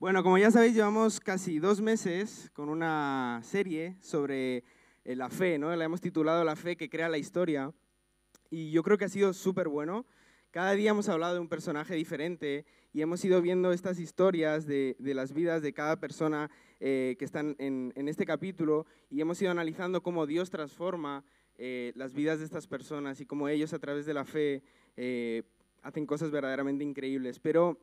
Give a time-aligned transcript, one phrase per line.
[0.00, 4.64] Bueno, como ya sabéis, llevamos casi dos meses con una serie sobre
[5.04, 5.76] eh, la fe, ¿no?
[5.76, 7.70] La hemos titulado La fe que crea la historia
[8.48, 10.06] y yo creo que ha sido súper bueno.
[10.52, 14.96] Cada día hemos hablado de un personaje diferente y hemos ido viendo estas historias de,
[15.00, 20.02] las vidas de cada persona eh, que están en, este capítulo y hemos ido analizando
[20.02, 21.24] cómo Dios transforma
[21.58, 24.62] eh, las vidas de estas personas y cómo ellos a través de la fe
[25.82, 27.38] hacen cosas verdaderamente increíbles.
[27.38, 27.78] Pero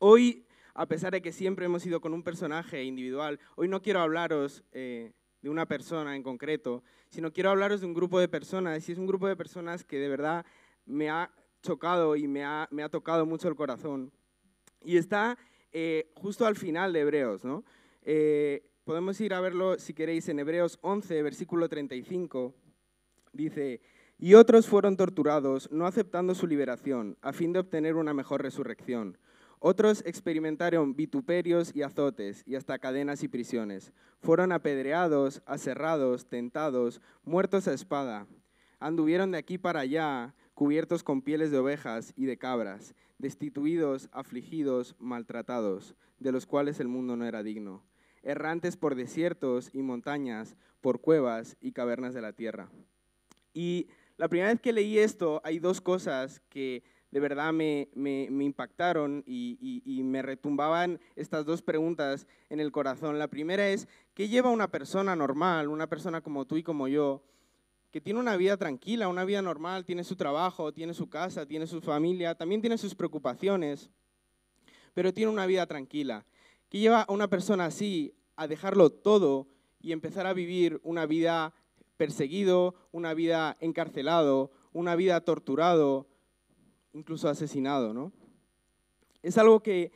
[0.00, 0.44] hoy
[0.74, 4.64] a pesar de que siempre hemos ido con un personaje individual, hoy no quiero hablaros
[4.72, 8.92] eh, de una persona en concreto, sino quiero hablaros de un grupo de personas, y
[8.92, 10.44] es un grupo de personas que de verdad
[10.84, 11.30] me ha
[11.62, 14.12] chocado y me ha, tocado mucho el corazón.
[14.82, 15.38] Y está
[15.72, 17.64] eh, justo al final de Hebreos, ¿no?
[18.02, 22.52] Eh, podemos ir a verlo, si queréis, en Hebreos 11, versículo 35.
[23.32, 23.80] Dice,
[24.18, 29.18] y otros fueron torturados, no aceptando su liberación, a fin de obtener una mejor resurrección.
[29.66, 33.94] Otros experimentaron vituperios y azotes y hasta cadenas y prisiones.
[34.20, 38.26] Fueron apedreados, aserrados, tentados, muertos a espada.
[38.78, 44.96] Anduvieron de aquí para allá, cubiertos con pieles de ovejas y de cabras, destituidos, afligidos,
[44.98, 47.86] maltratados, de los cuales el mundo no era digno,
[48.22, 52.68] errantes por desiertos y montañas, por cuevas y cavernas de la tierra.
[53.54, 56.82] Y la primera vez que leí esto, hay dos cosas que
[57.14, 63.20] de verdad me, impactaron y, me retumbaban estas dos preguntas en el corazón.
[63.20, 67.22] La primera es, ¿qué lleva una persona normal, una persona como tú y como yo,
[67.92, 71.68] que tiene una vida tranquila, una vida normal, tiene su trabajo, tiene su casa, tiene
[71.68, 73.90] su familia, también tiene sus preocupaciones,
[74.92, 76.26] pero tiene una vida tranquila?
[76.68, 79.46] ¿Qué lleva a una persona así a dejarlo todo
[79.80, 81.54] y empezar a vivir una vida
[81.96, 86.08] perseguido, una vida encarcelado, una vida torturado,
[86.94, 88.12] incluso asesinado, ¿no?
[89.22, 89.92] Es algo que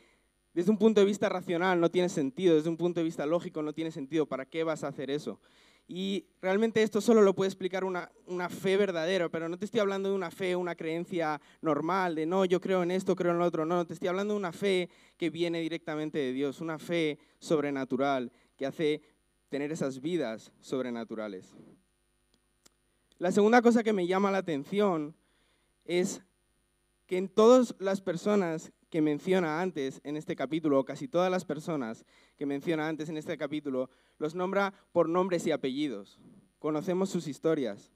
[0.53, 3.61] desde un punto de vista racional no tiene sentido, desde un punto de vista lógico
[3.61, 4.25] no tiene sentido.
[4.25, 5.39] ¿Para qué vas a hacer eso?
[5.87, 9.79] Y realmente esto solo lo puede explicar una, una, fe verdadera, pero no te estoy
[9.79, 13.39] hablando de una fe, una creencia normal, de no, yo creo en esto, creo en
[13.39, 14.87] lo otro, no, te estoy hablando de una fe
[15.17, 19.01] que viene directamente de Dios, una fe sobrenatural que hace
[19.49, 21.55] tener esas vidas sobrenaturales.
[23.17, 25.15] La segunda cosa que me llama la atención
[25.85, 26.21] es
[27.09, 31.43] que en todas las personas que menciona antes en este capítulo, o casi todas las
[31.43, 32.05] personas
[32.37, 33.89] que menciona antes en este capítulo,
[34.19, 36.19] los nombra por nombres y apellidos.
[36.59, 37.91] Conocemos sus historias.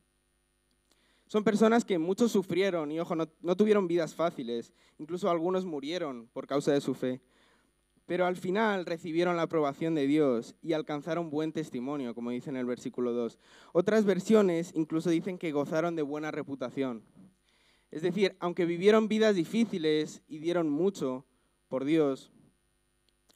[1.27, 4.73] Son personas que muchos sufrieron y, ojo, no, no, tuvieron vidas fáciles.
[4.97, 7.21] Incluso algunos murieron por causa de su fe.
[8.07, 12.57] Pero al final recibieron la aprobación de Dios y alcanzaron buen testimonio, como dice en
[12.57, 13.37] el versículo 2.
[13.73, 17.03] Otras versiones incluso dicen que gozaron de buena reputación.
[17.93, 21.27] Es decir, aunque vivieron vidas difíciles y dieron mucho
[21.67, 22.31] por Dios,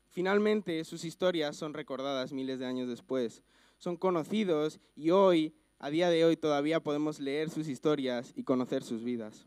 [0.09, 3.43] finalmente sus historias son recordadas miles de años después.
[3.77, 8.81] Son conocidos y hoy, a día de hoy, todavía podemos leer sus historias y conocer
[8.81, 9.45] sus vidas.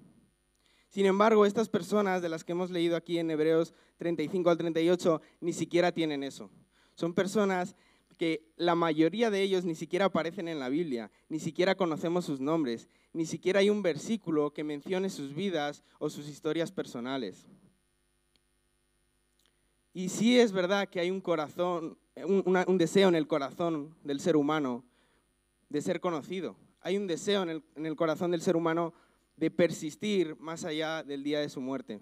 [0.90, 5.20] Sin embargo, estas personas de las que hemos leído aquí en Hebreos 35 al 38
[5.40, 6.52] ni siquiera tienen eso.
[6.94, 7.74] Son personas
[8.20, 12.38] que la mayoría de ellos ni siquiera aparecen en la Biblia, ni siquiera conocemos sus
[12.38, 17.46] nombres, ni siquiera hay un versículo que mencione sus vidas o sus historias personales.
[19.94, 24.36] Y sí es verdad que hay un corazón, un, deseo en el corazón del ser
[24.36, 24.84] humano
[25.70, 26.56] de ser conocido.
[26.82, 28.92] Hay un deseo en el corazón del ser humano
[29.36, 32.00] de persistir más allá del día de su muerte.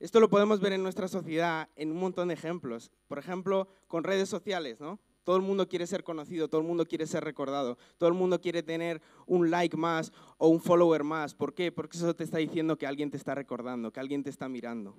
[0.00, 2.92] Esto lo podemos ver en nuestra sociedad en un montón de ejemplos.
[3.08, 5.00] Por ejemplo, con redes sociales, ¿no?
[5.24, 8.40] Todo el mundo quiere ser conocido, todo el mundo quiere ser recordado, todo el mundo
[8.40, 11.34] quiere tener un like más o un follower más.
[11.34, 11.70] ¿Por qué?
[11.70, 14.96] Porque eso te está diciendo que alguien te está recordando, que alguien te está mirando.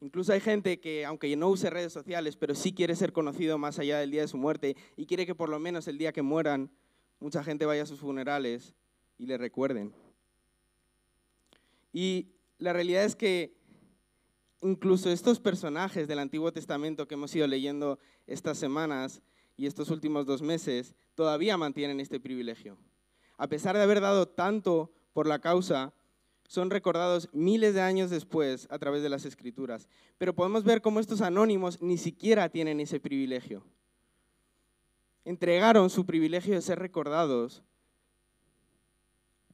[0.00, 3.78] Incluso hay gente que, aunque no use redes sociales, pero sí quiere ser conocido más
[3.78, 6.20] allá del día de su muerte y quiere que por lo menos el día que
[6.20, 6.70] mueran,
[7.18, 8.74] mucha gente vaya a sus funerales
[9.16, 9.94] y le recuerden.
[11.94, 13.55] Y la realidad es que
[14.60, 19.22] incluso estos personajes del Antiguo Testamento que hemos ido leyendo estas semanas
[19.56, 22.78] y estos últimos dos meses todavía mantienen este privilegio.
[23.38, 25.92] A pesar de haber dado tanto por la causa,
[26.48, 29.88] son recordados miles de años después a través de las escrituras.
[30.18, 33.64] Pero podemos ver cómo estos anónimos ni siquiera tienen ese privilegio.
[35.24, 37.62] Entregaron su privilegio de ser recordados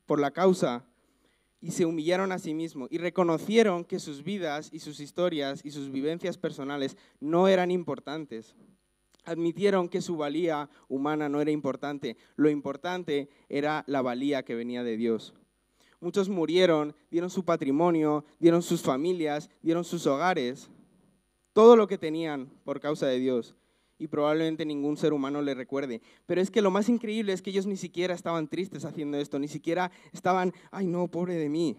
[0.05, 0.84] por la causa
[1.62, 5.70] y se humillaron a sí mismos y reconocieron que sus vidas y sus historias y
[5.70, 8.56] sus vivencias personales no eran importantes.
[9.25, 12.17] Admitieron que su valía humana no era importante.
[12.35, 15.35] Lo importante era la valía que venía de Dios.
[16.00, 20.69] Muchos murieron, dieron su patrimonio, dieron sus familias, dieron sus hogares
[21.53, 23.55] todo lo que tenían por causa de Dios
[24.02, 26.02] y probablemente ningún ser humano le recuerde.
[26.26, 29.38] Pero es que lo más increíble es que ellos ni siquiera estaban tristes haciendo esto,
[29.38, 31.76] ni siquiera estaban, ay no, pobre de mí.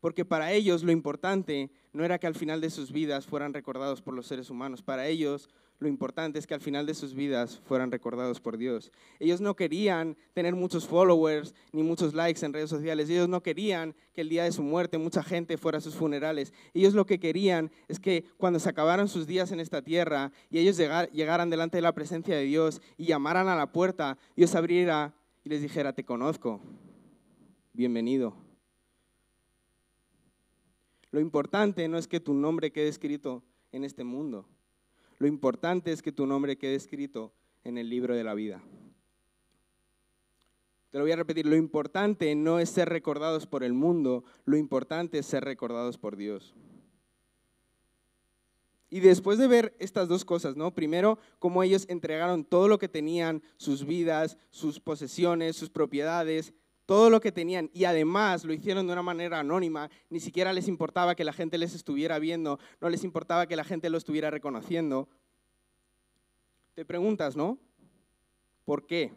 [0.00, 4.00] Porque para ellos lo importante no era que al final de sus vidas fueran recordados
[4.00, 5.50] por los seres humanos, para ellos
[5.80, 8.92] lo importante es que al final de sus vidas fueran recordados por Dios.
[9.18, 13.08] Ellos no querían tener muchos followers ni muchos likes en redes sociales.
[13.08, 16.52] Ellos no querían que el día de su muerte mucha gente fuera a sus funerales.
[16.74, 20.58] Ellos lo que querían es que cuando se acabaran sus días en esta tierra y
[20.58, 25.14] ellos llegaran delante de la presencia de Dios y llamaran a la puerta, Dios abriera
[25.44, 26.60] y les dijera, te conozco,
[27.72, 28.36] bienvenido.
[31.10, 33.42] Lo importante no es que tu nombre quede escrito
[33.72, 34.46] en este mundo.
[35.20, 38.62] Lo importante es que tu nombre quede escrito en el libro de la vida.
[40.90, 44.56] Te lo voy a repetir, lo importante no es ser recordados por el mundo, lo
[44.56, 46.54] importante es ser recordados por Dios.
[48.88, 50.74] Y después de ver estas dos cosas, ¿no?
[50.74, 56.54] Primero, cómo ellos entregaron todo lo que tenían, sus vidas, sus posesiones, sus propiedades,
[56.90, 60.66] todo lo que tenían y además lo hicieron de una manera anónima, ni siquiera les
[60.66, 64.28] importaba que la gente les estuviera viendo, no les importaba que la gente lo estuviera
[64.28, 65.08] reconociendo.
[66.74, 67.60] Te preguntas, ¿no?
[68.64, 69.12] ¿Por qué?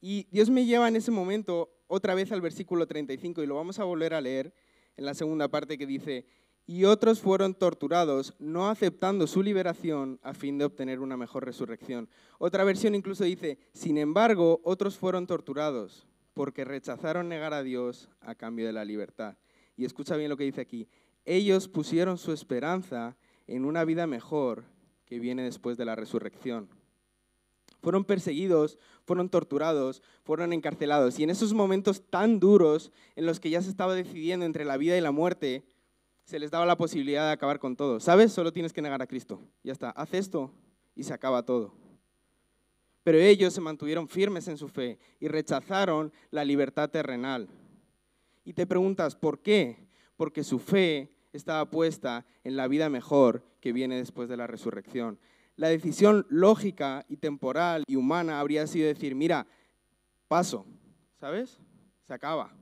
[0.00, 3.78] Y Dios me lleva en ese momento otra vez al versículo 35 y lo vamos
[3.78, 4.52] a volver a leer
[4.96, 6.26] en la segunda parte que dice,
[6.66, 12.08] y otros fueron torturados, no aceptando su liberación a fin de obtener una mejor resurrección.
[12.40, 18.34] Otra versión incluso dice, sin embargo, otros fueron torturados porque rechazaron negar a Dios a
[18.34, 19.36] cambio de la libertad.
[19.76, 20.88] Y escucha bien lo que dice aquí.
[21.24, 24.64] Ellos pusieron su esperanza en una vida mejor
[25.06, 26.68] que viene después de la resurrección.
[27.80, 31.18] Fueron perseguidos, fueron torturados, fueron encarcelados.
[31.18, 34.76] Y en esos momentos tan duros en los que ya se estaba decidiendo entre la
[34.76, 35.64] vida y la muerte,
[36.24, 37.98] se les daba la posibilidad de acabar con todo.
[37.98, 38.32] ¿Sabes?
[38.32, 39.40] Solo tienes que negar a Cristo.
[39.64, 39.90] Ya está.
[39.90, 40.52] Haz esto
[40.94, 41.81] y se acaba todo.
[43.02, 47.48] Pero ellos se mantuvieron firmes en su fe y rechazaron la libertad terrenal.
[48.44, 49.88] Y te preguntas, ¿por qué?
[50.16, 55.18] Porque su fe estaba puesta en la vida mejor que viene después de la resurrección.
[55.56, 59.46] La decisión lógica y temporal y humana habría sido decir, mira,
[60.28, 60.66] paso,
[61.20, 61.58] ¿sabes?
[62.06, 62.54] Se acaba.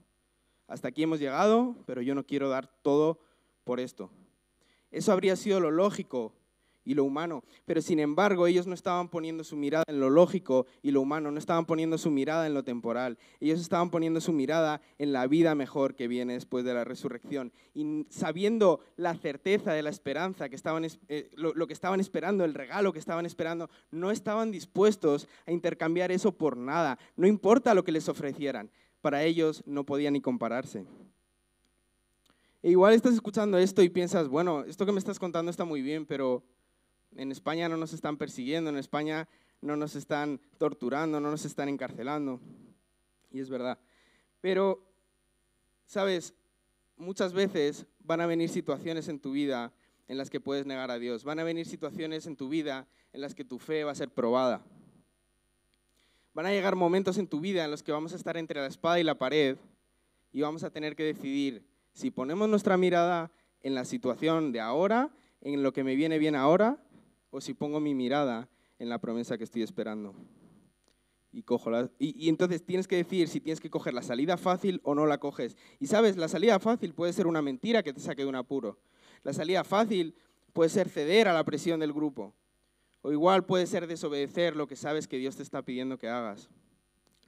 [0.67, 3.21] Hasta aquí hemos llegado, pero yo no quiero dar todo
[3.65, 4.11] por esto.
[4.91, 6.35] Eso habría sido lo lógico,
[6.91, 7.45] y lo humano.
[7.67, 11.31] Pero sin embargo, ellos no estaban poniendo su mirada en lo lógico y lo humano,
[11.31, 13.17] no estaban poniendo su mirada en lo temporal.
[13.39, 17.53] Ellos estaban poniendo su mirada en la vida mejor que viene después de la resurrección.
[17.75, 22.55] Y sabiendo la certeza de la esperanza, que estaban, eh, lo, que estaban esperando, el
[22.55, 26.99] regalo que estaban esperando, no estaban dispuestos a intercambiar eso por nada.
[27.15, 28.69] No importa lo que les ofrecieran.
[29.01, 30.87] Para ellos no podía ni compararse.
[32.63, 35.83] E igual estás escuchando esto y piensas, bueno, esto que me estás contando está muy
[35.83, 36.43] bien, pero
[37.17, 39.29] en España no nos están persiguiendo, en España
[39.61, 42.41] no nos están torturando, no nos están encarcelando.
[43.31, 43.79] Y es verdad.
[44.41, 44.83] Pero,
[45.87, 46.35] sabes,
[46.97, 49.73] muchas veces van a venir situaciones en tu vida
[50.09, 51.25] en las que puedes negar a Dios.
[51.25, 54.11] Van a venir situaciones en tu vida en las que tu fe va a ser
[54.11, 54.63] probada.
[56.33, 58.67] Van a llegar momentos en tu vida en los que vamos a estar entre la
[58.67, 59.57] espada y la pared
[60.33, 63.31] y vamos a tener que decidir si ponemos nuestra mirada
[63.63, 65.11] en la situación de ahora,
[65.41, 66.79] en lo que me viene bien ahora,
[67.31, 70.15] o si pongo mi mirada en la promesa que estoy esperando.
[71.33, 74.97] Y, cojo y, entonces tienes que decir si tienes que coger la salida fácil o
[74.97, 75.57] no la coges.
[75.79, 78.79] Y sabes, la salida fácil puede ser una mentira que te saque de un apuro.
[79.23, 80.17] La salida fácil
[80.53, 82.35] puede ser ceder a la presión del grupo.
[83.03, 86.51] O igual puede ser desobedecer lo que sabes que Dios te está pidiendo que hagas.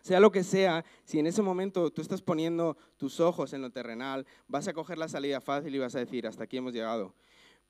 [0.02, 3.70] Sea lo que sea, si en ese momento tú estás poniendo tus ojos en lo
[3.70, 7.14] terrenal, vas a coger la salida fácil y vas a decir, hasta aquí hemos llegado.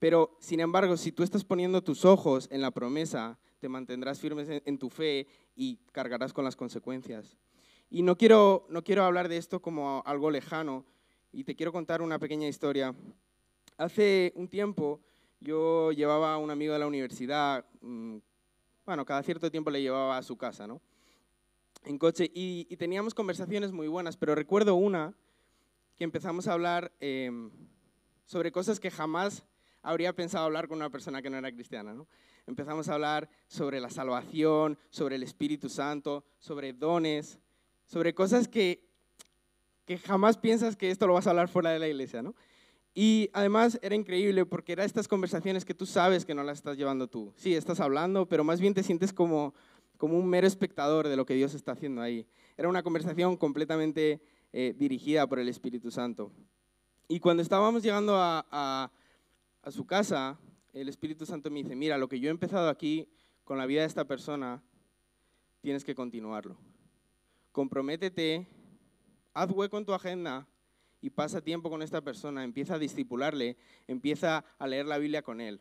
[0.03, 4.49] Pero, sin embargo, si tú estás poniendo tus ojos en la promesa, te mantendrás firmes
[4.51, 7.39] en, tu fe y cargarás con las consecuencias.
[7.89, 10.85] Y no quiero, no quiero hablar de esto como algo lejano,
[11.31, 12.97] y te quiero contar una pequeña historia.
[13.77, 14.99] Hace un tiempo
[15.39, 18.17] yo llevaba a un amigo de la universidad, mm,
[18.85, 20.81] bueno, cada cierto tiempo le llevaba a su casa, ¿no?
[21.85, 25.15] En coche, y, teníamos conversaciones muy buenas, pero recuerdo una
[25.97, 27.53] que empezamos a hablar em,
[28.25, 29.47] sobre cosas que jamás
[29.83, 31.93] habría pensado hablar con una persona que no era cristiana.
[31.93, 32.07] ¿no?
[32.47, 37.39] Empezamos a hablar sobre la salvación, sobre el Espíritu Santo, sobre dones,
[37.87, 38.89] sobre cosas que,
[39.85, 42.23] que jamás piensas que esto lo vas a hablar fuera de la iglesia.
[42.23, 42.35] ¿no?
[42.95, 46.77] Y además era increíble porque eran estas conversaciones que tú sabes que no las estás
[46.77, 47.33] llevando tú.
[47.37, 49.55] Sí, estás hablando, pero más bien te sientes como,
[49.97, 52.27] como un mero espectador de lo que Dios está haciendo ahí.
[52.57, 54.21] Era una conversación completamente
[54.53, 56.31] eh, dirigida por el Espíritu Santo.
[57.09, 58.91] Y cuando estábamos llegando a, a
[59.71, 60.39] su casa,
[60.73, 63.09] el Espíritu Santo me dice, mira, lo que yo he empezado aquí
[63.45, 64.63] con la vida de esta persona,
[65.61, 66.57] tienes que continuarlo.
[67.53, 68.47] Comprométete,
[69.35, 70.49] haz hueco en tu agenda
[71.01, 75.41] y pasa tiempo con esta persona, empieza a discipularle, empieza a leer la Biblia con
[75.41, 75.61] él.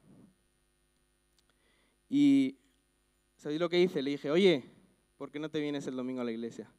[2.10, 2.58] Y
[3.36, 4.02] ¿sabéis lo que hice?
[4.02, 4.64] Le dije, oye,
[5.18, 6.72] ¿por qué no te vienes el domingo a la iglesia?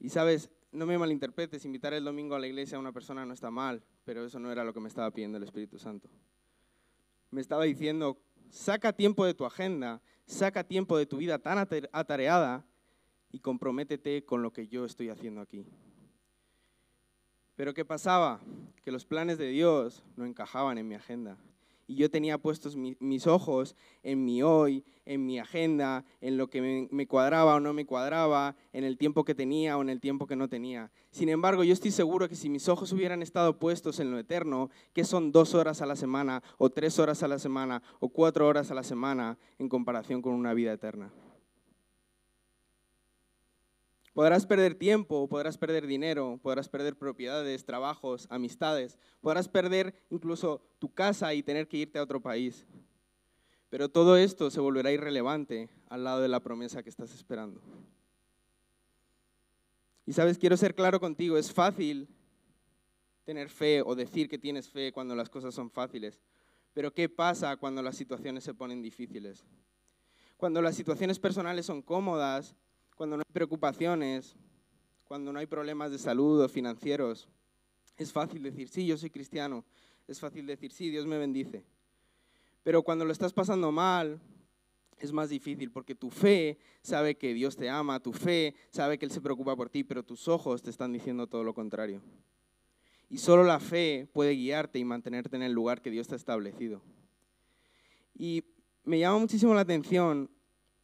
[0.00, 3.32] Y sabes, no me malinterpretes, invitar el domingo a la iglesia a una persona no
[3.32, 6.08] está mal, pero eso no era lo que me estaba pidiendo el Espíritu Santo.
[7.30, 8.18] Me estaba diciendo,
[8.50, 12.64] saca tiempo de tu agenda, saca tiempo de tu vida tan atareada
[13.30, 15.66] y comprométete con lo que yo estoy haciendo aquí.
[17.56, 18.40] Pero ¿qué pasaba?
[18.84, 21.36] Que los planes de Dios no encajaban en mi agenda.
[21.88, 26.88] Y yo tenía puestos mis ojos en mi hoy, en mi agenda, en lo que
[26.90, 30.26] me, cuadraba o no me cuadraba, en el tiempo que tenía o en el tiempo
[30.26, 30.90] que no tenía.
[31.10, 34.68] Sin embargo, yo estoy seguro que si mis ojos hubieran estado puestos en lo eterno,
[34.92, 38.46] que son dos horas a la semana, o tres horas a la semana, o cuatro
[38.46, 41.10] horas a la semana, en comparación con una vida eterna.
[44.18, 50.92] Podrás perder tiempo, podrás perder dinero, podrás perder propiedades, trabajos, amistades, podrás perder incluso tu
[50.92, 52.66] casa y tener que irte a otro país.
[53.70, 57.60] Pero todo esto se volverá irrelevante al lado de la promesa que estás esperando.
[60.04, 62.08] Y sabes, quiero ser claro contigo, es fácil
[63.24, 66.18] tener fe o decir que tienes fe cuando las cosas son fáciles.
[66.74, 69.44] Pero ¿qué pasa cuando las situaciones se ponen difíciles?
[70.36, 72.56] Cuando las situaciones personales son cómodas,
[72.98, 74.34] cuando no hay preocupaciones,
[75.04, 77.28] cuando no hay problemas de salud o financieros,
[77.96, 79.64] es fácil decir, sí, yo soy cristiano.
[80.08, 81.64] Es fácil decir, sí, Dios me bendice.
[82.64, 84.20] Pero cuando lo estás pasando mal,
[84.98, 89.04] es más difícil porque tu fe sabe que Dios te ama, tu fe sabe que
[89.04, 92.02] Él se preocupa por ti, pero tus ojos te están diciendo todo lo contrario.
[93.08, 96.16] Y solo la fe puede guiarte y mantenerte en el lugar que Dios te ha
[96.16, 96.82] establecido.
[98.12, 98.42] Y
[98.82, 100.28] me llama muchísimo la atención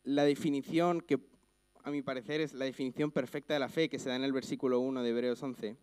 [0.04, 1.18] la definición que
[1.84, 4.32] a mi parecer, es la definición perfecta de la fe que se da en el
[4.32, 5.76] versículo 1 de Hebreos 11,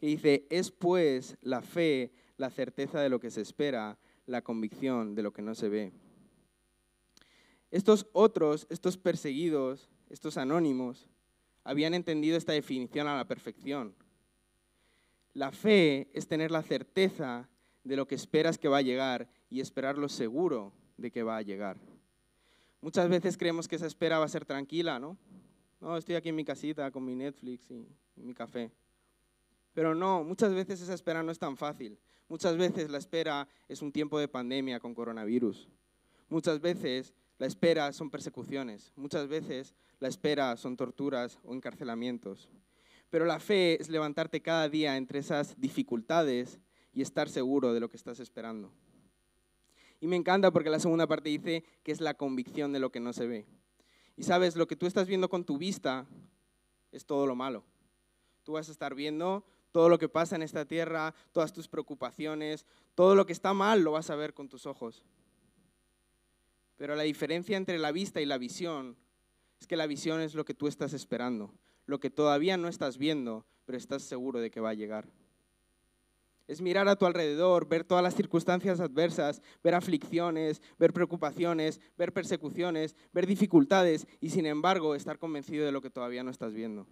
[0.00, 5.14] que dice, es pues la fe la certeza de lo que se espera, la convicción
[5.14, 5.92] de lo que no se ve.
[7.70, 11.08] Estos otros, estos perseguidos, estos anónimos,
[11.62, 13.94] habían entendido esta definición a la perfección.
[15.32, 17.48] La fe es tener la certeza
[17.84, 21.36] de lo que esperas que va a llegar y esperar lo seguro de que va
[21.36, 21.76] a llegar.
[22.80, 25.16] Muchas veces creemos que esa espera va a ser tranquila, ¿no?
[25.80, 28.70] No, estoy aquí en mi casita con mi Netflix y, mi café.
[29.74, 31.98] Pero no, muchas veces esa espera no es tan fácil.
[32.28, 35.68] Muchas veces la espera es un tiempo de pandemia con coronavirus.
[36.28, 38.92] Muchas veces la espera son persecuciones.
[38.96, 42.48] Muchas veces la espera son torturas o encarcelamientos.
[43.10, 46.58] Pero la fe es levantarte cada día entre esas dificultades
[46.92, 48.72] y estar seguro de lo que estás esperando.
[50.00, 53.00] Y me encanta porque la segunda parte dice que es la convicción de lo que
[53.00, 53.46] no se ve.
[54.16, 56.06] Y sabes, lo que tú estás viendo con tu vista
[56.92, 57.64] es todo lo malo.
[58.44, 62.64] Tú vas a estar viendo todo lo que pasa en esta tierra, todas tus preocupaciones,
[62.94, 65.04] todo lo que está mal lo vas a ver con tus ojos.
[66.78, 68.96] Pero la diferencia entre la vista y la visión
[69.60, 71.52] es que la visión es lo que tú estás esperando,
[71.84, 75.08] lo que todavía no estás viendo, pero estás seguro de que va a llegar.
[76.48, 82.12] Es mirar a tu alrededor, ver todas las circunstancias adversas, ver aflicciones, ver preocupaciones, ver
[82.12, 86.86] persecuciones, ver dificultades y sin embargo estar convencido de lo que todavía no estás viendo.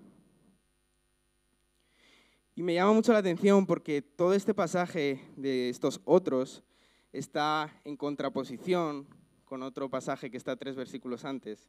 [2.56, 6.64] Y me llama mucho la atención porque todo este pasaje de estos otros
[7.12, 9.06] está en contraposición
[9.44, 11.68] con otro pasaje que está tres versículos antes.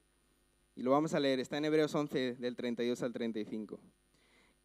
[0.75, 3.79] Y lo vamos a leer, está en Hebreos 11 del 32 al 35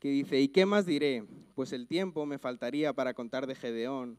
[0.01, 1.25] que dice, ¿y qué más diré?
[1.55, 4.19] Pues el tiempo me faltaría para contar de Gedeón,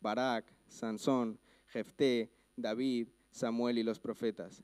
[0.00, 4.62] Barak, Sansón, Jefté, David, Samuel y los profetas,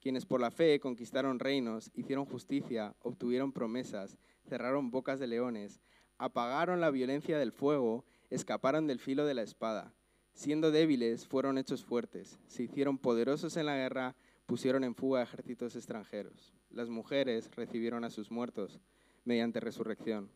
[0.00, 4.16] quienes por la fe conquistaron reinos, hicieron justicia, obtuvieron promesas,
[4.48, 5.80] cerraron bocas de leones,
[6.16, 9.92] apagaron la violencia del fuego, escaparon del filo de la espada.
[10.32, 14.14] Siendo débiles, fueron hechos fuertes, se hicieron poderosos en la guerra,
[14.46, 16.54] pusieron en fuga ejércitos extranjeros.
[16.70, 18.80] Las mujeres recibieron a sus muertos
[19.28, 20.30] mediante resurrección.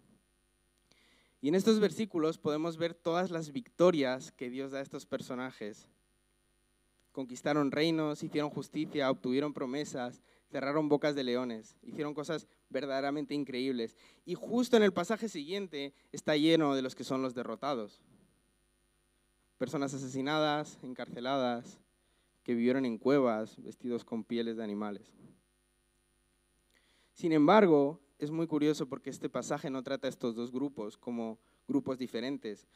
[1.41, 5.89] Y en estos versículos podemos ver todas las victorias que Dios da a estos personajes.
[7.11, 13.97] Conquistaron reinos, hicieron justicia, obtuvieron promesas, cerraron bocas de leones, hicieron cosas verdaderamente increíbles.
[14.27, 18.03] Y justo en el pasaje siguiente está lleno de los que son los derrotados.
[19.57, 21.79] Personas asesinadas, encarceladas,
[22.43, 25.15] que vivieron en cuevas, vestidos con pieles de animales.
[27.15, 31.39] Sin embargo, es muy curioso porque este pasaje no trata a estos dos grupos como,
[31.67, 32.69] grupos diferentes.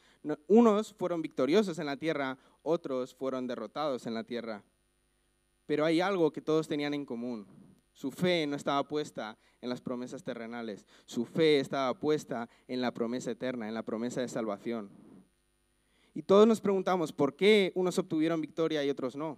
[0.47, 4.61] unos fueron victoriosos en la tierra, otros fueron derrotados en la tierra.
[5.65, 7.47] Pero hay algo que todos tenían en común.
[7.93, 12.93] Su fe no estaba puesta en las promesas terrenales, su fe estaba puesta en la
[12.93, 14.89] promesa eterna, en la promesa de salvación.
[16.13, 19.37] Y todos nos preguntamos, ¿por qué unos obtuvieron victoria y otros no?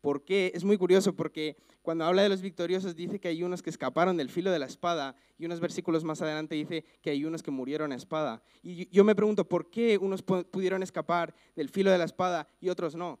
[0.00, 0.52] ¿Por qué?
[0.54, 4.16] Es muy curioso porque cuando habla de los victoriosos dice que hay unos que escaparon
[4.16, 7.50] del filo de la espada y unos versículos más adelante dice que hay unos que
[7.50, 8.42] murieron a espada.
[8.62, 12.68] Y yo me pregunto, ¿por qué unos pudieron escapar del filo de la espada y
[12.68, 13.18] otros no?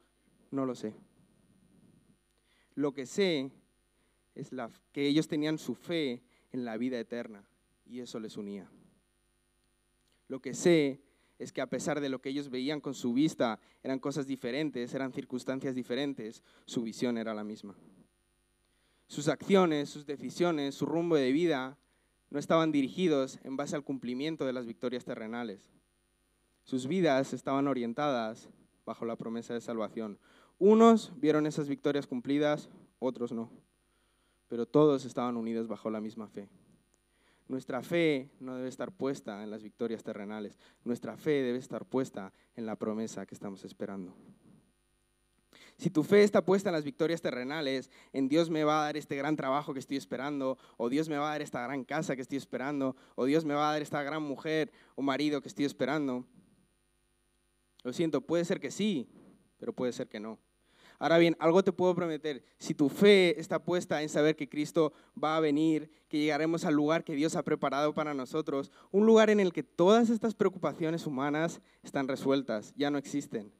[0.50, 0.94] No lo sé.
[2.74, 3.50] Lo que sé
[4.36, 7.44] es la, que ellos tenían su fe en la vida eterna
[7.84, 8.70] y eso les unía.
[10.28, 11.00] Lo que sé
[11.38, 14.92] es que a pesar de lo que ellos veían con su vista, eran cosas diferentes,
[14.94, 17.76] eran circunstancias diferentes, su visión era la misma.
[19.06, 21.78] Sus acciones, sus decisiones, su rumbo de vida
[22.30, 25.70] no estaban dirigidos en base al cumplimiento de las victorias terrenales.
[26.64, 28.50] Sus vidas estaban orientadas
[28.84, 30.18] bajo la promesa de salvación.
[30.58, 32.68] Unos vieron esas victorias cumplidas,
[32.98, 33.50] otros no,
[34.48, 36.48] pero todos estaban unidos bajo la misma fe.
[37.48, 42.32] Nuestra fe no debe estar puesta en las victorias terrenales, nuestra fe debe estar puesta
[42.54, 44.14] en la promesa que estamos esperando.
[45.78, 48.96] Si tu fe está puesta en las victorias terrenales, en Dios me va a dar
[48.96, 52.16] este gran trabajo que estoy esperando, o Dios me va a dar esta gran casa
[52.16, 55.48] que estoy esperando, o Dios me va a dar esta gran mujer o marido que
[55.48, 56.26] estoy esperando.
[57.84, 59.08] Lo siento, puede ser que sí,
[59.56, 60.38] pero puede ser que no.
[60.98, 64.92] Ahora bien, algo te puedo prometer, si tu fe está puesta en saber que Cristo
[65.22, 69.30] va a venir, que llegaremos al lugar que Dios ha preparado para nosotros, un lugar
[69.30, 73.52] en el que todas estas preocupaciones humanas están resueltas, ya no existen.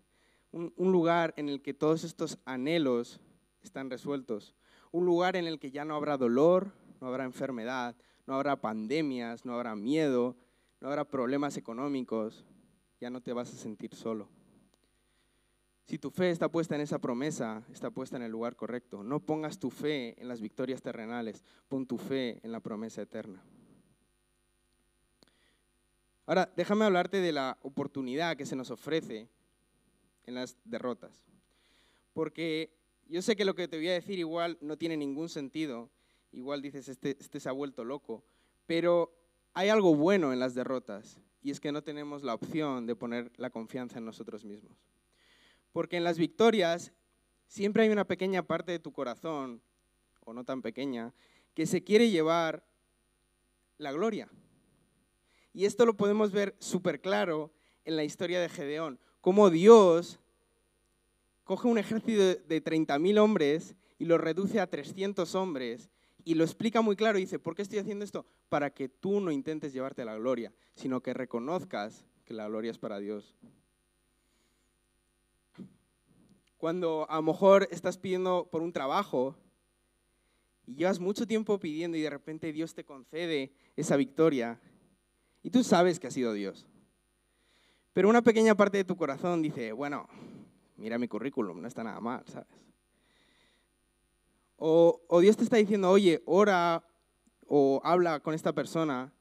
[0.50, 3.20] Un, lugar en el que todos estos anhelos
[3.62, 4.56] están resueltos.
[4.90, 7.94] Un lugar en el que ya no habrá dolor, no habrá enfermedad,
[8.26, 10.36] no habrá pandemias, no habrá miedo,
[10.80, 12.46] no habrá problemas económicos,
[13.00, 14.28] ya no te vas a sentir solo.
[15.88, 19.02] Si tu fe está puesta en esa promesa, está puesta en el lugar correcto.
[19.02, 23.42] No pongas tu fe en las victorias terrenales, pon tu fe en la promesa eterna.
[26.26, 29.30] Ahora, déjame hablarte de la oportunidad que se nos ofrece
[30.26, 31.24] en las derrotas.
[32.12, 32.70] Porque
[33.08, 35.88] yo sé que lo que te voy a decir igual no tiene ningún sentido,
[36.32, 38.22] igual dices, este, este se ha vuelto loco,
[38.66, 39.10] pero
[39.54, 43.32] hay algo bueno en las derrotas y es que no tenemos la opción de poner
[43.38, 44.76] la confianza en nosotros mismos.
[45.78, 46.92] Porque en las victorias
[47.46, 49.62] siempre hay una pequeña parte de tu corazón,
[50.24, 51.14] o no tan pequeña,
[51.54, 52.64] que se quiere llevar
[53.76, 54.28] la gloria.
[55.52, 57.52] Y esto lo podemos ver súper claro
[57.84, 60.18] en la historia de Gedeón, cómo Dios
[61.44, 65.90] coge un ejército de 30.000 hombres y lo reduce a 300 hombres
[66.24, 68.26] y lo explica muy claro dice, ¿por qué estoy haciendo esto?
[68.48, 72.78] Para que tú no intentes llevarte la gloria, sino que reconozcas que la gloria es
[72.78, 73.36] para Dios.
[76.58, 79.36] Cuando a lo mejor estás pidiendo por un trabajo
[80.66, 84.60] y llevas mucho tiempo pidiendo y de repente Dios te concede esa victoria
[85.42, 86.66] y tú sabes que ha sido Dios.
[87.92, 90.08] Pero una pequeña parte de tu corazón dice, bueno,
[90.76, 92.66] mira mi currículum, no está nada mal, ¿sabes?
[94.56, 96.84] O, o Dios te está diciendo, oye, ora
[97.46, 99.12] o habla con esta persona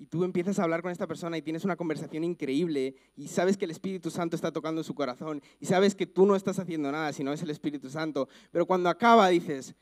[0.00, 3.58] y tú empiezas a hablar con esta persona y tienes una conversación increíble y sabes
[3.58, 6.90] que el Espíritu Santo está tocando su corazón y sabes que tú no estás haciendo
[6.90, 9.74] nada, sino es el Espíritu Santo, pero cuando acaba dices,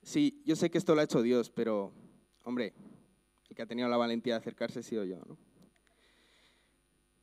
[0.00, 1.92] sí, yo sé que esto lo ha hecho Dios, pero,
[2.44, 2.72] hombre,
[3.48, 5.18] el que ha tenido la valentía de acercarse ha sido yo,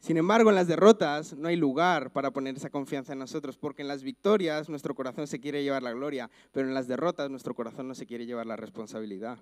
[0.01, 3.82] Sin embargo, en las derrotas no hay lugar para poner esa confianza en nosotros, porque
[3.82, 7.55] en las victorias nuestro corazón se quiere llevar la gloria, pero en las derrotas nuestro
[7.55, 9.39] corazón no se quiere llevar la responsabilidad.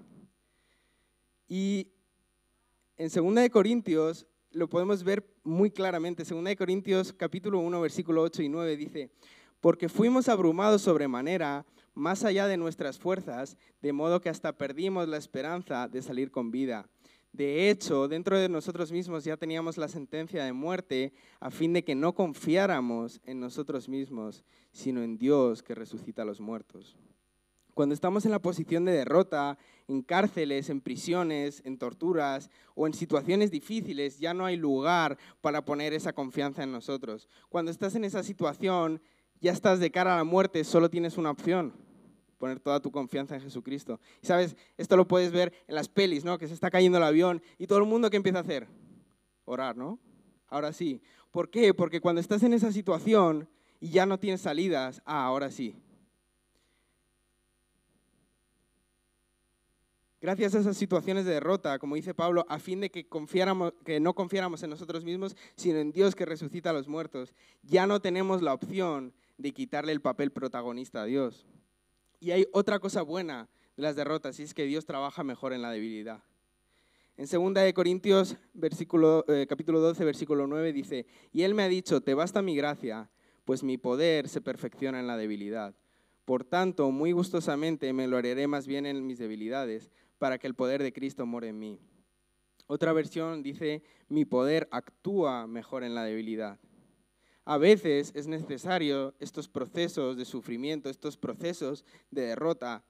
[1.50, 1.88] Y
[2.98, 6.24] en 2 de Corintios lo podemos ver muy claramente.
[6.24, 9.12] 2 de Corintios capítulo 1 versículo 8 y 9 dice,
[9.62, 15.18] porque fuimos abrumados sobremanera, más allá de nuestras fuerzas, de modo que hasta perdimos la
[15.18, 16.90] esperanza de salir con vida.
[17.34, 21.84] De hecho, dentro de nosotros mismos ya teníamos la sentencia de muerte a fin de
[21.84, 26.98] que no confiáramos en nosotros mismos, sino en Dios que resucita a los muertos.
[27.78, 29.56] Cuando estamos en la posición de derrota,
[29.88, 35.64] en cárceles, en prisiones, en torturas o en situaciones difíciles, ya no hay lugar para
[35.64, 37.30] poner esa confianza en nosotros.
[37.50, 39.00] Cuando estás en esa situación,
[39.42, 41.72] ya estás de cara a la muerte, solo tienes una opción,
[42.40, 44.00] poner toda tu confianza en Jesucristo.
[44.24, 46.40] Y sabes, esto lo puedes ver en las pelis, ¿no?
[46.40, 48.68] Que se está cayendo el avión y todo el mundo que empieza a hacer,
[49.46, 50.00] orar, ¿no?
[50.48, 51.00] Ahora sí.
[51.30, 51.76] ¿Por qué?
[51.76, 53.48] Porque cuando estás en esa situación
[53.80, 55.76] y ya no tienes salidas, ah, ahora sí,
[60.20, 64.00] Gracias a esas situaciones de derrota, como dice Pablo, a fin de que, confiáramos, que
[64.00, 68.02] no confiáramos en nosotros mismos, sino en Dios que resucita a los muertos, ya no
[68.02, 71.46] tenemos la opción de quitarle el papel protagonista a Dios.
[72.20, 75.62] Y hay otra cosa buena de las derrotas, y es que Dios trabaja mejor en
[75.62, 76.24] la debilidad.
[77.16, 82.02] En 2 de Corintios, eh, capítulo 12, versículo 9, dice, y Él me ha dicho,
[82.02, 83.12] te basta mi gracia,
[83.46, 85.76] pues mi poder se perfecciona en la debilidad.
[86.26, 90.56] Por tanto, muy gustosamente me lo haré más bien en mis debilidades para que el
[90.56, 91.80] poder de Cristo more en mí.
[92.68, 96.60] Otra versión dice, mi poder actúa mejor en la debilidad.
[97.46, 102.84] A veces es necesario estos procesos de sufrimiento, estos procesos de derrota,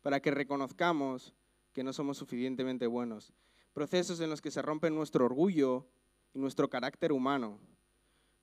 [0.00, 1.34] para que reconozcamos
[1.74, 3.34] que no somos suficientemente buenos.
[3.74, 5.86] Procesos en los que se rompe nuestro orgullo
[6.32, 7.60] y nuestro carácter humano.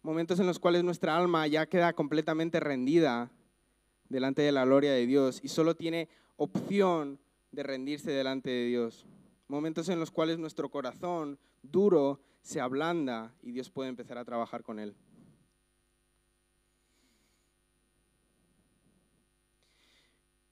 [0.04, 3.32] Momentos en los cuales nuestra alma ya queda completamente rendida
[4.10, 7.20] delante de la gloria de Dios y solo tiene opción
[7.56, 9.06] de rendirse delante de Dios.
[9.48, 14.62] Momentos en los cuales nuestro corazón duro se ablanda y Dios puede empezar a trabajar
[14.62, 14.96] con él.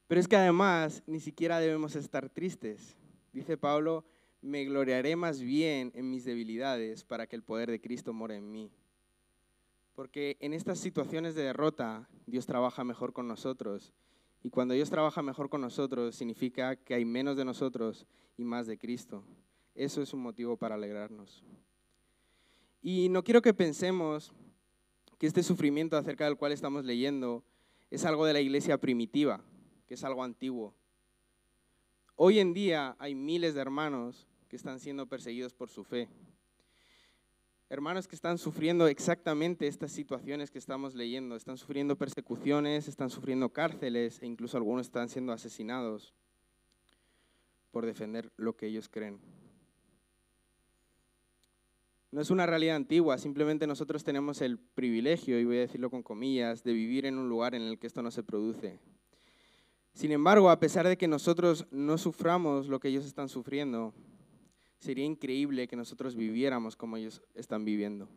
[0.08, 2.96] Pero es que además ni siquiera debemos estar tristes.
[3.32, 4.06] Dice Pablo,
[4.42, 8.52] me gloriaré más bien en mis debilidades para que el poder de Cristo more en
[8.52, 8.72] mí.
[9.96, 13.94] Porque en estas situaciones de derrota Dios trabaja mejor con nosotros
[14.44, 18.06] y cuando Dios trabaja mejor con nosotros, significa que hay menos de nosotros
[18.38, 19.24] y más de Cristo.
[19.74, 21.46] Eso es un motivo para alegrarnos.
[22.82, 24.34] Y no quiero que pensemos
[25.18, 27.46] que este sufrimiento acerca del cual estamos leyendo
[27.90, 29.42] es algo de la iglesia primitiva,
[29.88, 30.76] que es algo antiguo.
[32.18, 36.10] Hoy en día hay miles de hermanos que están siendo perseguidos por su fe
[37.74, 41.36] hermanos que están sufriendo exactamente estas situaciones que estamos leyendo.
[41.36, 46.14] Están sufriendo persecuciones, están sufriendo cárceles e incluso algunos están siendo asesinados
[47.72, 49.20] por defender lo que ellos creen.
[52.12, 56.04] No es una realidad antigua, simplemente nosotros tenemos el privilegio, y voy a decirlo con
[56.04, 58.80] comillas, de vivir en un lugar en el que esto no se produce.
[59.96, 63.96] Sin embargo, a pesar de que nosotros no suframos lo que ellos están sufriendo,
[64.84, 68.10] Sería increíble que nosotros viviéramos como ellos están viviendo.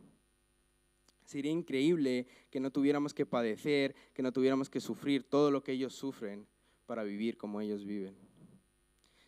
[1.25, 5.71] Sería increíble que no tuviéramos que padecer, que no tuviéramos que sufrir todo lo que
[5.71, 6.45] ellos sufren
[6.85, 8.17] para vivir como ellos viven.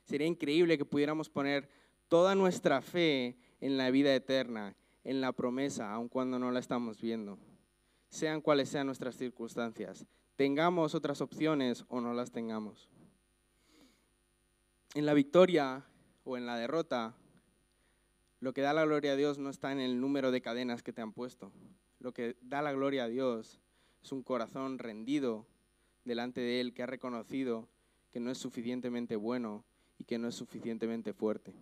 [0.02, 1.68] Sería increíble que pudiéramos poner
[2.08, 4.74] toda nuestra fe en la vida eterna,
[5.04, 7.38] en la promesa, aun cuando no la estamos viendo.
[8.08, 12.88] Sean cuales sean nuestras circunstancias, tengamos otras opciones o no las tengamos.
[14.94, 15.84] En la victoria
[16.24, 17.14] o en la derrota,
[18.40, 20.92] lo que da la gloria a Dios no está en el número de cadenas que
[20.92, 21.52] te han puesto.
[21.98, 23.60] Lo que da la gloria a Dios
[24.02, 25.46] es un corazón rendido
[26.04, 27.68] delante de Él que ha reconocido
[28.12, 29.64] que no es suficientemente bueno
[29.98, 31.54] y que no es suficientemente fuerte.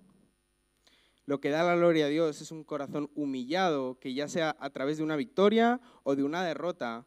[1.25, 4.71] Lo que da la gloria a Dios es un corazón humillado que ya sea a
[4.71, 7.05] través de una victoria o de una derrota,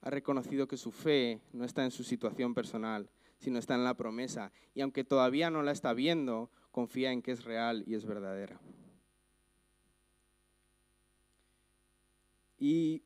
[0.00, 3.94] ha reconocido que su fe no está en su situación personal, sino está en la
[3.94, 4.52] promesa.
[4.74, 8.60] Y aunque todavía no la está viendo, confía en que es real y es verdadera.
[12.56, 13.02] Y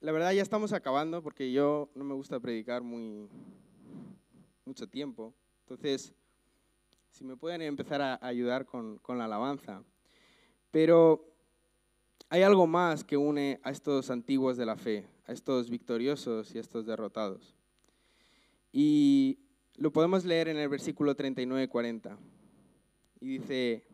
[0.00, 3.28] la verdad ya estamos acabando porque yo no me gusta predicar muy
[4.64, 5.32] mucho tiempo.
[5.60, 6.12] Entonces,
[7.12, 9.84] si me pueden empezar a ayudar con, con la alabanza.
[10.72, 11.32] Pero
[12.28, 16.58] hay algo más que une a estos antiguos de la fe, a estos victoriosos y
[16.58, 17.54] a estos derrotados.
[18.72, 19.38] Y
[19.76, 22.18] lo podemos leer en el versículo 39-40.
[23.20, 23.86] Y dice,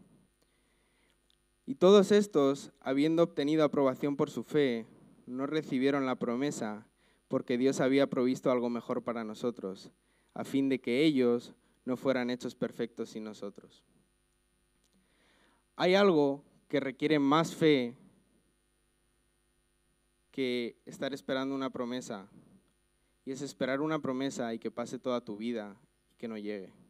[1.64, 4.86] y todos estos, habiendo obtenido aprobación por su fe,
[5.26, 6.86] no recibieron la promesa
[7.28, 9.90] porque Dios había provisto algo mejor para nosotros,
[10.34, 11.54] a fin de que ellos
[11.84, 13.84] no fueran hechos perfectos sin nosotros.
[15.76, 17.96] Hay algo que requiere más fe
[20.30, 22.28] que estar esperando una promesa,
[23.24, 25.76] y es esperar una promesa y que pase toda tu vida
[26.12, 26.81] y que no llegue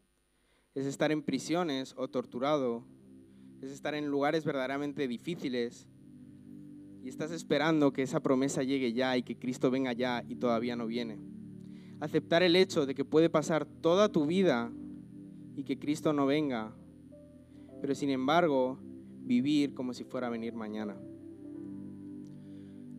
[0.74, 2.84] es estar en prisiones o torturado,
[3.60, 5.86] es estar en lugares verdaderamente difíciles
[7.02, 10.76] y estás esperando que esa promesa llegue ya y que Cristo venga ya y todavía
[10.76, 11.18] no viene.
[12.00, 14.72] Aceptar el hecho de que puede pasar toda tu vida
[15.56, 16.74] y que Cristo no venga,
[17.80, 18.78] pero sin embargo
[19.24, 20.96] vivir como si fuera a venir mañana.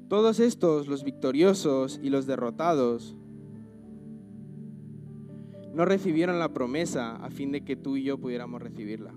[0.10, 3.16] Todos estos, los victoriosos y los derrotados,
[5.74, 9.14] no recibieron la promesa a fin de que tú y yo pudiéramos recibirla.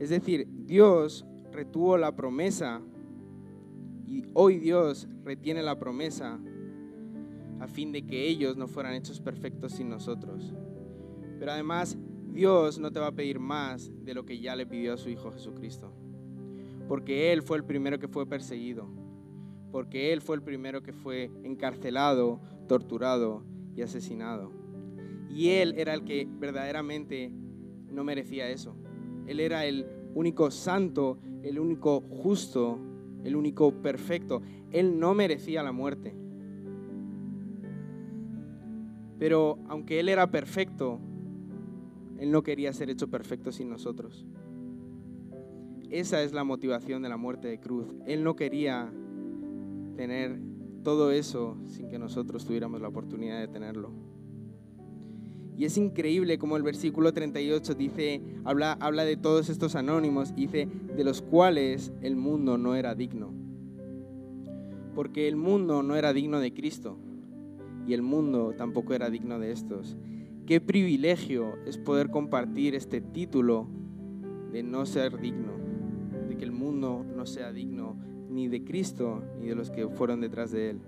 [0.00, 2.82] Es decir, Dios retuvo la promesa
[4.04, 6.40] y hoy Dios retiene la promesa
[7.60, 10.52] a fin de que ellos no fueran hechos perfectos sin nosotros.
[11.38, 11.96] Pero además,
[12.32, 15.10] Dios no te va a pedir más de lo que ya le pidió a su
[15.10, 15.92] Hijo Jesucristo.
[16.88, 18.88] Porque Él fue el primero que fue perseguido.
[19.70, 23.44] Porque Él fue el primero que fue encarcelado, torturado
[23.76, 24.61] y asesinado.
[25.32, 27.32] Y Él era el que verdaderamente
[27.90, 28.76] no merecía eso.
[29.26, 32.78] Él era el único santo, el único justo,
[33.24, 34.42] el único perfecto.
[34.70, 36.14] Él no merecía la muerte.
[39.18, 40.98] Pero aunque Él era perfecto,
[42.18, 44.26] Él no quería ser hecho perfecto sin nosotros.
[45.90, 47.94] Esa es la motivación de la muerte de cruz.
[48.06, 48.92] Él no quería
[49.96, 50.40] tener
[50.82, 54.11] todo eso sin que nosotros tuviéramos la oportunidad de tenerlo.
[55.56, 60.68] Y es increíble como el versículo 38 dice, habla, habla de todos estos anónimos, dice,
[60.96, 63.32] de los cuales el mundo no era digno.
[64.94, 66.98] Porque el mundo no era digno de Cristo
[67.86, 69.96] y el mundo tampoco era digno de estos.
[70.46, 73.68] Qué privilegio es poder compartir este título
[74.52, 75.52] de no ser digno,
[76.28, 77.96] de que el mundo no sea digno
[78.28, 80.80] ni de Cristo ni de los que fueron detrás de Él.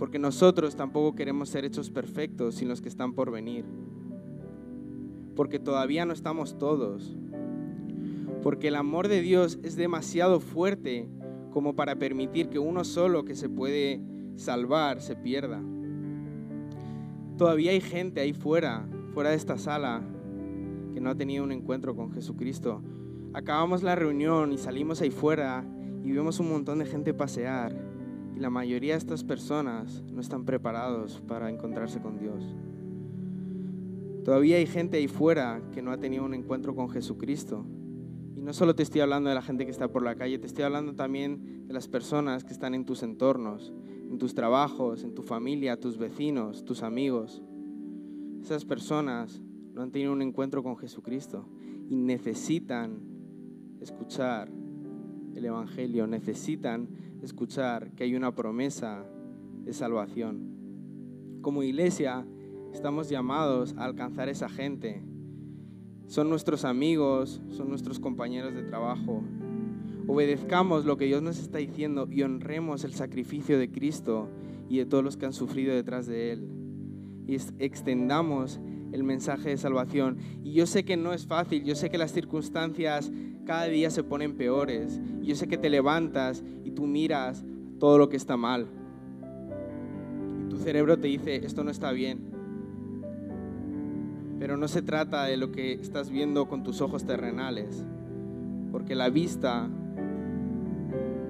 [0.00, 3.66] Porque nosotros tampoco queremos ser hechos perfectos sin los que están por venir.
[5.36, 7.18] Porque todavía no estamos todos.
[8.42, 11.06] Porque el amor de Dios es demasiado fuerte
[11.50, 14.00] como para permitir que uno solo que se puede
[14.36, 15.60] salvar se pierda.
[17.36, 20.00] Todavía hay gente ahí fuera, fuera de esta sala,
[20.94, 22.82] que no ha tenido un encuentro con Jesucristo.
[23.34, 25.62] Acabamos la reunión y salimos ahí fuera
[26.02, 27.89] y vemos un montón de gente pasear.
[28.40, 32.42] La mayoría de estas personas no están preparados para encontrarse con Dios.
[34.24, 37.66] Todavía hay gente ahí fuera que no ha tenido un encuentro con Jesucristo.
[38.34, 40.46] Y no solo te estoy hablando de la gente que está por la calle, te
[40.46, 43.74] estoy hablando también de las personas que están en tus entornos,
[44.10, 47.42] en tus trabajos, en tu familia, tus vecinos, tus amigos.
[48.40, 49.42] Esas personas
[49.74, 51.46] no han tenido un encuentro con Jesucristo
[51.90, 53.02] y necesitan
[53.82, 54.50] escuchar
[55.34, 56.88] el Evangelio, necesitan
[57.22, 59.04] escuchar que hay una promesa
[59.64, 61.38] de salvación.
[61.42, 62.26] Como iglesia
[62.72, 65.02] estamos llamados a alcanzar esa gente.
[66.06, 69.22] Son nuestros amigos, son nuestros compañeros de trabajo,
[70.06, 74.28] obedezcamos lo que Dios nos está diciendo y honremos el sacrificio de Cristo
[74.68, 76.48] y de todos los que han sufrido detrás de Él.
[77.26, 78.60] Y extendamos
[78.92, 80.18] el mensaje de salvación.
[80.42, 83.12] Y yo sé que no es fácil, yo sé que las circunstancias
[83.44, 85.00] cada día se ponen peores.
[85.22, 87.44] Yo sé que te levantas y tú miras
[87.78, 88.66] todo lo que está mal.
[90.40, 92.20] Y tu cerebro te dice, esto no está bien.
[94.38, 97.84] Pero no se trata de lo que estás viendo con tus ojos terrenales,
[98.72, 99.68] porque la vista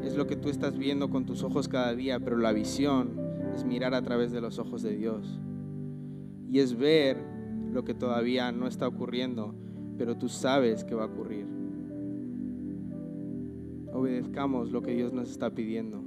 [0.05, 3.18] es lo que tú estás viendo con tus ojos cada día, pero la visión
[3.55, 5.40] es mirar a través de los ojos de Dios.
[6.51, 7.16] Y es ver
[7.73, 9.55] lo que todavía no está ocurriendo,
[9.99, 11.60] pero tú sabes que va a ocurrir.
[14.01, 16.03] Obedezcamos lo que Dios nos está pidiendo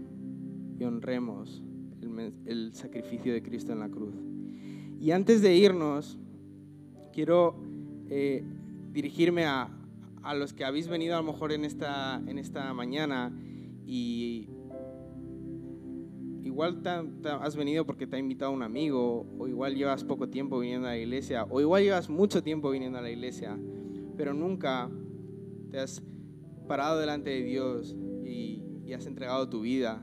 [0.79, 1.61] y honremos
[2.47, 4.15] el, sacrificio de Cristo en la cruz.
[4.99, 6.17] Y antes de irnos,
[7.13, 7.55] quiero
[8.09, 8.43] eh,
[8.91, 9.69] dirigirme a,
[10.23, 13.31] a, los que habéis venido a lo mejor en esta, en esta mañana
[13.85, 14.49] y
[16.41, 16.81] igual
[17.41, 20.91] has venido porque te ha invitado un amigo, o igual llevas poco tiempo viniendo a
[20.91, 23.55] la iglesia, o igual llevas mucho tiempo viniendo a la iglesia,
[24.17, 24.89] pero nunca
[25.69, 26.01] te has
[26.73, 30.01] parado delante de Dios y, y has entregado tu vida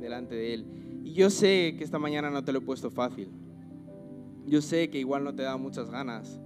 [0.00, 0.66] delante de Él.
[1.04, 3.28] Y yo sé que esta mañana no te lo he puesto fácil.
[4.46, 6.40] Yo sé que igual no te da muchas ganas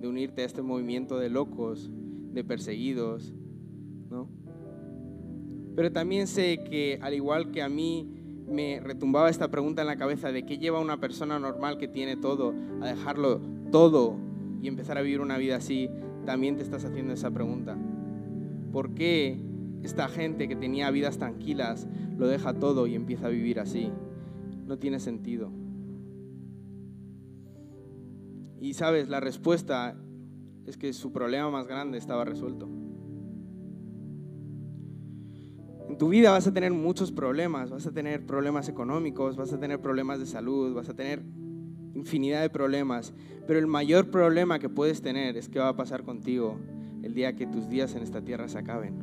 [0.00, 1.90] de unirte a este movimiento de locos,
[2.34, 3.34] de perseguidos,
[4.08, 4.28] ¿no?
[5.74, 8.08] Pero también sé que al igual que a mí
[8.46, 12.16] me retumbaba esta pregunta en la cabeza de qué lleva una persona normal que tiene
[12.16, 13.40] todo a dejarlo
[13.72, 14.20] todo
[14.62, 15.90] y empezar a vivir una vida así,
[16.24, 17.76] también te estás haciendo esa pregunta.
[18.76, 19.40] ¿Por qué
[19.82, 23.90] esta gente que tenía vidas tranquilas lo deja todo y empieza a vivir así?
[24.66, 25.50] No tiene sentido.
[28.60, 29.96] Y sabes, la respuesta
[30.66, 32.68] es que su problema más grande estaba resuelto.
[35.88, 39.58] En tu vida vas a tener muchos problemas, vas a tener problemas económicos, vas a
[39.58, 41.22] tener problemas de salud, vas a tener
[41.94, 43.14] infinidad de problemas,
[43.46, 46.58] pero el mayor problema que puedes tener es qué va a pasar contigo
[47.06, 48.94] el día que tus días en esta tierra se acaben.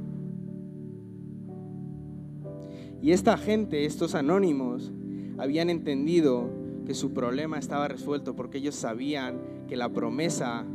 [3.01, 4.91] Y esta gente, estos anónimos,
[5.37, 6.49] habían entendido
[6.85, 10.65] que su problema estaba resuelto porque ellos sabían que la promesa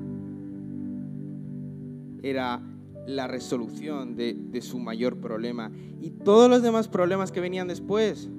[2.22, 2.62] era
[3.06, 5.70] la resolución de, su mayor problema.
[6.00, 8.30] Y todos los demás problemas que venían después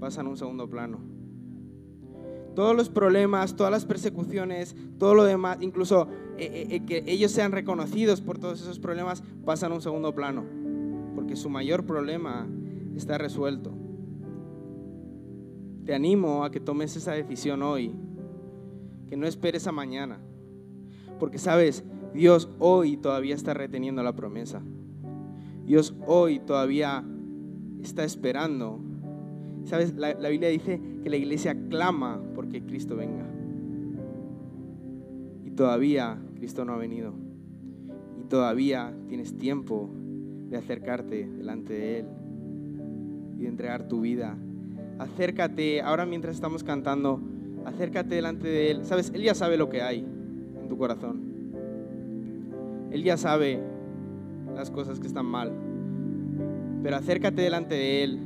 [0.00, 0.98] pasan a un segundo plano.
[2.54, 7.52] todos los problemas, todas las persecuciones, todo lo demás, incluso eh, eh, que ellos sean
[7.52, 10.44] reconocidos por todos esos problemas, pasan a un segundo plano,
[11.14, 12.48] porque su mayor problema
[12.96, 13.72] está resuelto.
[15.84, 17.94] Te animo a que tomes esa decisión hoy,
[19.08, 20.18] que no esperes a mañana,
[21.20, 24.62] porque sabes, Dios hoy todavía está reteniendo la promesa.
[25.66, 27.04] Dios hoy todavía
[27.82, 28.80] está esperando.
[29.64, 33.33] Sabes, la, la Biblia dice que la iglesia clama porque Cristo venga.
[35.56, 37.12] Todavía Cristo no ha venido.
[38.20, 39.90] Y todavía tienes tiempo
[40.50, 42.06] de acercarte delante de Él
[43.38, 44.36] y de entregar tu vida.
[44.98, 47.20] Acércate, ahora mientras estamos cantando,
[47.64, 48.84] acércate delante de Él.
[48.84, 51.22] Sabes, Él ya sabe lo que hay en tu corazón.
[52.90, 53.60] Él ya sabe
[54.54, 55.52] las cosas que están mal.
[56.82, 58.18] Pero acércate delante de Él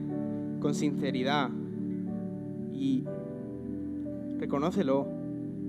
[0.61, 1.51] con sinceridad
[2.73, 3.05] y
[4.38, 5.07] reconócelo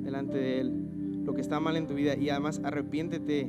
[0.03, 0.88] delante de Él,
[1.29, 3.47] lo que está mal en tu vida y además arrepiéntete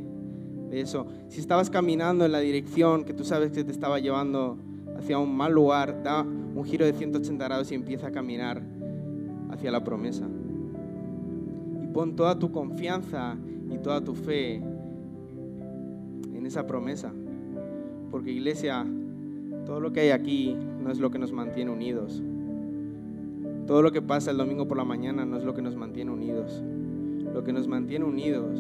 [0.69, 1.07] de eso.
[1.29, 4.59] Si estabas caminando en la dirección que tú sabes que te estaba llevando
[4.99, 8.61] hacia un mal lugar, da un giro de 180 grados y empieza a caminar
[9.49, 10.29] hacia la promesa.
[11.83, 13.39] Y pon toda tu confianza
[13.71, 14.57] y toda tu fe
[16.35, 17.15] en esa promesa.
[18.11, 18.85] Porque iglesia,
[19.65, 22.23] todo lo que hay aquí no es lo que nos mantiene unidos.
[23.67, 26.11] Todo lo que pasa el domingo por la mañana no es lo que nos mantiene
[26.11, 26.63] unidos.
[27.33, 28.59] Lo que nos mantiene unidos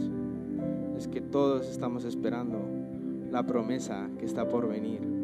[0.96, 2.59] es que todos estamos esperando
[3.30, 5.19] la promesa que está por venir.